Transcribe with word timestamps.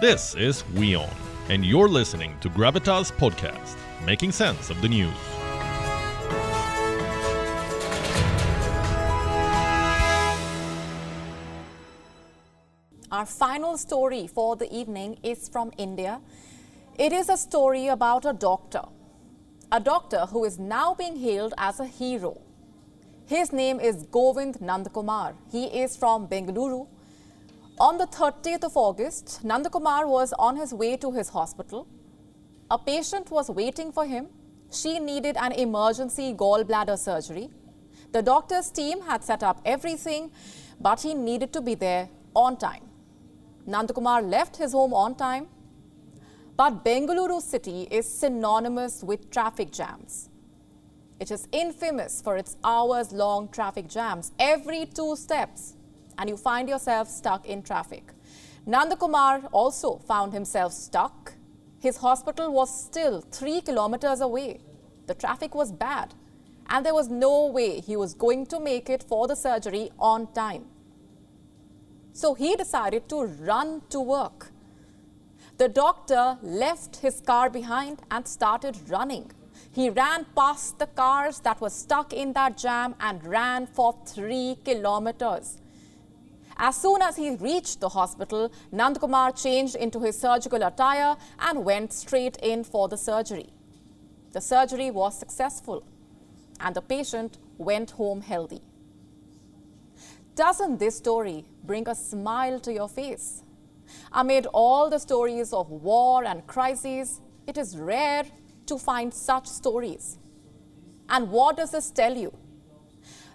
This 0.00 0.34
is 0.34 0.64
WION, 0.74 1.08
and 1.50 1.64
you're 1.64 1.88
listening 1.88 2.36
to 2.40 2.50
Gravitas 2.50 3.12
Podcast, 3.12 3.76
making 4.04 4.32
sense 4.32 4.68
of 4.68 4.82
the 4.82 4.88
news. 4.88 5.14
Our 13.12 13.24
final 13.24 13.78
story 13.78 14.26
for 14.26 14.56
the 14.56 14.68
evening 14.74 15.20
is 15.22 15.48
from 15.48 15.70
India. 15.78 16.20
It 16.98 17.12
is 17.12 17.28
a 17.28 17.36
story 17.36 17.86
about 17.86 18.26
a 18.26 18.32
doctor, 18.32 18.82
a 19.70 19.78
doctor 19.78 20.26
who 20.26 20.44
is 20.44 20.58
now 20.58 20.94
being 20.94 21.18
hailed 21.18 21.54
as 21.56 21.78
a 21.78 21.86
hero. 21.86 22.40
His 23.26 23.52
name 23.52 23.78
is 23.78 24.06
Govind 24.10 24.56
Nandakumar. 24.56 25.34
He 25.52 25.66
is 25.66 25.96
from 25.96 26.26
Bengaluru. 26.26 26.88
On 27.80 27.98
the 27.98 28.06
30th 28.06 28.62
of 28.62 28.76
August, 28.76 29.40
Nandakumar 29.42 30.06
was 30.06 30.32
on 30.38 30.56
his 30.56 30.72
way 30.72 30.96
to 30.96 31.10
his 31.10 31.30
hospital. 31.30 31.88
A 32.70 32.78
patient 32.78 33.32
was 33.32 33.50
waiting 33.50 33.90
for 33.90 34.06
him. 34.06 34.28
She 34.70 35.00
needed 35.00 35.36
an 35.36 35.50
emergency 35.50 36.34
gallbladder 36.34 36.96
surgery. 36.96 37.50
The 38.12 38.22
doctor's 38.22 38.70
team 38.70 39.02
had 39.02 39.24
set 39.24 39.42
up 39.42 39.60
everything, 39.64 40.30
but 40.80 41.00
he 41.00 41.14
needed 41.14 41.52
to 41.52 41.60
be 41.60 41.74
there 41.74 42.08
on 42.32 42.56
time. 42.58 42.84
Nandakumar 43.66 44.22
left 44.22 44.56
his 44.56 44.70
home 44.70 44.94
on 44.94 45.16
time, 45.16 45.48
but 46.56 46.84
Bengaluru 46.84 47.42
city 47.42 47.88
is 47.90 48.06
synonymous 48.08 49.02
with 49.02 49.32
traffic 49.32 49.72
jams. 49.72 50.28
It 51.18 51.32
is 51.32 51.48
infamous 51.50 52.22
for 52.22 52.36
its 52.36 52.56
hours 52.62 53.10
long 53.12 53.48
traffic 53.48 53.88
jams 53.88 54.30
every 54.38 54.86
two 54.86 55.16
steps, 55.16 55.74
and 56.18 56.28
you 56.28 56.36
find 56.36 56.68
yourself 56.68 57.08
stuck 57.08 57.46
in 57.46 57.62
traffic. 57.62 58.12
Nandakumar 58.66 59.48
also 59.52 59.98
found 59.98 60.32
himself 60.32 60.72
stuck. 60.72 61.34
His 61.80 61.98
hospital 61.98 62.52
was 62.52 62.84
still 62.84 63.20
three 63.20 63.60
kilometers 63.60 64.20
away. 64.20 64.60
The 65.06 65.14
traffic 65.14 65.54
was 65.54 65.70
bad, 65.70 66.14
and 66.68 66.84
there 66.84 66.94
was 66.94 67.08
no 67.08 67.46
way 67.46 67.80
he 67.80 67.96
was 67.96 68.14
going 68.14 68.46
to 68.46 68.58
make 68.58 68.88
it 68.88 69.02
for 69.02 69.28
the 69.28 69.34
surgery 69.34 69.90
on 69.98 70.32
time. 70.32 70.64
So 72.12 72.34
he 72.34 72.56
decided 72.56 73.08
to 73.10 73.24
run 73.24 73.82
to 73.90 74.00
work. 74.00 74.52
The 75.58 75.68
doctor 75.68 76.38
left 76.42 76.96
his 76.96 77.20
car 77.20 77.50
behind 77.50 78.02
and 78.10 78.26
started 78.26 78.76
running. 78.88 79.30
He 79.70 79.90
ran 79.90 80.24
past 80.36 80.78
the 80.78 80.86
cars 80.86 81.40
that 81.40 81.60
were 81.60 81.70
stuck 81.70 82.12
in 82.12 82.32
that 82.32 82.56
jam 82.56 82.94
and 82.98 83.24
ran 83.26 83.66
for 83.66 83.94
three 84.06 84.56
kilometers. 84.64 85.58
As 86.56 86.76
soon 86.76 87.02
as 87.02 87.16
he 87.16 87.30
reached 87.36 87.80
the 87.80 87.88
hospital, 87.88 88.52
Nandakumar 88.72 89.40
changed 89.40 89.74
into 89.74 90.00
his 90.00 90.18
surgical 90.18 90.62
attire 90.62 91.16
and 91.38 91.64
went 91.64 91.92
straight 91.92 92.36
in 92.42 92.64
for 92.64 92.88
the 92.88 92.96
surgery. 92.96 93.50
The 94.32 94.40
surgery 94.40 94.90
was 94.90 95.18
successful, 95.18 95.84
and 96.60 96.74
the 96.74 96.82
patient 96.82 97.38
went 97.58 97.92
home 97.92 98.20
healthy. 98.20 98.62
Doesn't 100.34 100.78
this 100.78 100.96
story 100.96 101.44
bring 101.62 101.88
a 101.88 101.94
smile 101.94 102.58
to 102.60 102.72
your 102.72 102.88
face? 102.88 103.42
Amid 104.12 104.46
all 104.46 104.90
the 104.90 104.98
stories 104.98 105.52
of 105.52 105.70
war 105.70 106.24
and 106.24 106.46
crises, 106.46 107.20
it 107.46 107.56
is 107.58 107.78
rare 107.78 108.24
to 108.66 108.78
find 108.78 109.12
such 109.12 109.46
stories. 109.46 110.18
And 111.08 111.30
what 111.30 111.56
does 111.56 111.70
this 111.70 111.90
tell 111.90 112.16
you? 112.16 112.32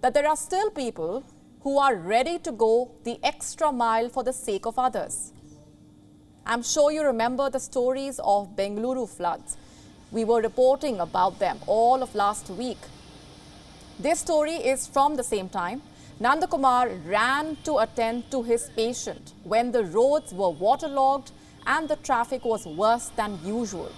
That 0.00 0.14
there 0.14 0.28
are 0.28 0.36
still 0.36 0.70
people 0.70 1.24
who 1.64 1.78
are 1.78 1.96
ready 1.96 2.38
to 2.38 2.52
go 2.52 2.90
the 3.04 3.18
extra 3.22 3.72
mile 3.72 4.10
for 4.10 4.22
the 4.22 4.32
sake 4.32 4.66
of 4.66 4.78
others. 4.78 5.32
I'm 6.44 6.62
sure 6.62 6.92
you 6.92 7.02
remember 7.02 7.48
the 7.48 7.58
stories 7.58 8.20
of 8.22 8.54
Bengaluru 8.54 9.08
floods. 9.08 9.56
We 10.12 10.26
were 10.26 10.42
reporting 10.42 11.00
about 11.00 11.38
them 11.38 11.58
all 11.66 12.02
of 12.02 12.14
last 12.14 12.50
week. 12.50 12.76
This 13.98 14.20
story 14.20 14.56
is 14.56 14.86
from 14.86 15.16
the 15.16 15.24
same 15.24 15.48
time 15.48 15.80
Nandakumar 16.20 17.00
ran 17.08 17.56
to 17.64 17.78
attend 17.78 18.30
to 18.30 18.42
his 18.42 18.70
patient 18.76 19.32
when 19.42 19.72
the 19.72 19.84
roads 19.84 20.34
were 20.34 20.50
waterlogged 20.50 21.32
and 21.66 21.88
the 21.88 21.96
traffic 21.96 22.44
was 22.44 22.66
worse 22.66 23.08
than 23.16 23.38
usual. 23.42 23.90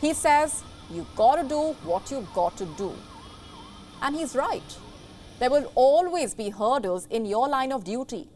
He 0.00 0.14
says, 0.14 0.64
You 0.90 1.06
gotta 1.14 1.46
do 1.46 1.74
what 1.84 2.10
you 2.10 2.26
got 2.34 2.56
to 2.56 2.64
do. 2.78 2.94
And 4.00 4.16
he's 4.16 4.34
right. 4.34 4.78
There 5.38 5.50
will 5.50 5.70
always 5.74 6.34
be 6.34 6.50
hurdles 6.50 7.06
in 7.10 7.24
your 7.24 7.48
line 7.48 7.72
of 7.72 7.84
duty. 7.84 8.28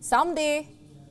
Someday 0.00 0.68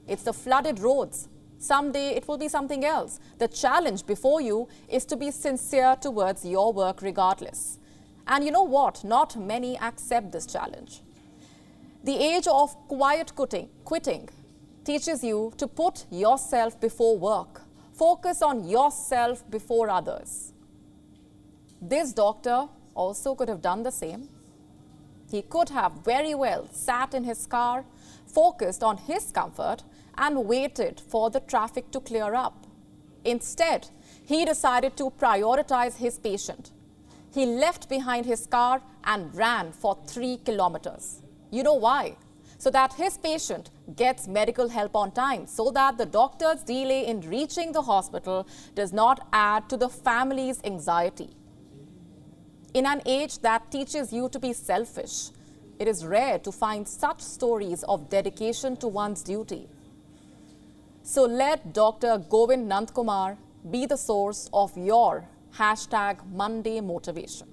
it's 0.08 0.24
the 0.24 0.34
flooded 0.34 0.80
roads. 0.80 1.28
Someday 1.60 2.10
it 2.10 2.28
will 2.28 2.38
be 2.38 2.48
something 2.48 2.86
else. 2.86 3.20
The 3.40 3.48
challenge 3.48 4.06
before 4.06 4.42
you 4.42 4.68
is 4.88 5.06
to 5.06 5.16
be 5.16 5.32
sincere 5.32 5.96
towards 6.00 6.46
your 6.46 6.72
work 6.72 7.02
regardless. 7.02 7.80
And 8.28 8.44
you 8.44 8.52
know 8.52 8.64
what? 8.64 9.04
Not 9.04 9.36
many 9.36 9.78
accept 9.80 10.32
this 10.32 10.46
challenge. 10.46 11.02
The 12.04 12.16
age 12.16 12.48
of 12.48 12.76
quiet 12.88 13.36
quitting, 13.36 13.70
quitting 13.86 14.30
teaches 14.86 15.24
you 15.24 15.52
to 15.58 15.68
put 15.68 16.06
yourself 16.12 16.80
before 16.80 17.18
work. 17.18 17.62
Focus 17.94 18.44
on 18.44 18.68
yourself 18.68 19.50
before 19.50 19.90
others. 19.90 20.54
This 21.82 22.14
doctor 22.14 22.68
also 22.94 23.34
could 23.34 23.50
have 23.50 23.62
done 23.62 23.82
the 23.82 23.92
same. 23.92 24.30
He 25.30 25.42
could 25.42 25.70
have 25.70 25.92
very 26.06 26.34
well 26.34 26.68
sat 26.72 27.14
in 27.14 27.24
his 27.24 27.46
car, 27.46 27.86
focused 28.26 28.84
on 28.84 28.98
his 28.98 29.32
comfort, 29.32 29.84
and 30.18 30.46
waited 30.46 31.00
for 31.00 31.30
the 31.30 31.42
traffic 31.42 31.92
to 31.92 32.00
clear 32.00 32.34
up. 32.34 32.66
Instead, 33.24 33.90
he 34.24 34.46
decided 34.46 34.96
to 34.98 35.12
prioritize 35.12 35.98
his 35.98 36.18
patient. 36.18 36.72
He 37.34 37.46
left 37.46 37.90
behind 37.90 38.26
his 38.26 38.48
car 38.48 38.82
and 39.04 39.36
ran 39.36 39.72
for 39.72 39.98
three 40.08 40.38
kilometers. 40.38 41.22
You 41.52 41.64
know 41.64 41.76
why? 41.76 42.16
So 42.58 42.72
that 42.72 42.94
his 42.94 43.18
patient 43.18 43.70
gets 43.96 44.28
medical 44.28 44.70
help 44.70 44.96
on 44.96 45.12
time, 45.12 45.46
so 45.46 45.70
that 45.72 45.98
the 45.98 46.06
doctor's 46.06 46.64
delay 46.64 47.06
in 47.06 47.22
reaching 47.22 47.72
the 47.72 47.84
hospital 47.84 48.48
does 48.74 48.92
not 48.92 49.28
add 49.32 49.70
to 49.70 49.78
the 49.78 49.90
family's 49.90 50.60
anxiety. 50.64 51.36
In 52.74 52.86
an 52.86 53.02
age 53.06 53.40
that 53.40 53.72
teaches 53.72 54.14
you 54.14 54.30
to 54.30 54.40
be 54.40 54.54
selfish, 54.54 55.30
it 55.80 55.88
is 55.88 56.06
rare 56.06 56.40
to 56.40 56.52
find 56.52 56.88
such 56.88 57.22
stories 57.22 57.84
of 57.84 58.10
dedication 58.10 58.76
to 58.78 58.88
one's 58.88 59.24
duty. 59.24 59.68
So 61.04 61.24
let 61.24 61.74
Dr. 61.74 62.18
Govind 62.30 62.70
Nandakumar 62.70 63.38
be 63.70 63.86
the 63.86 63.98
source 63.98 64.50
of 64.54 64.78
your 64.78 65.28
hashtag 65.56 66.18
Monday 66.32 66.82
motivation. 66.82 67.48